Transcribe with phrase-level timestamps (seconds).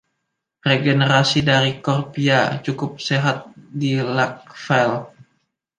[0.69, 3.37] Regenerasi dari Corpyha cukup sehat
[3.79, 4.99] di Lakefield.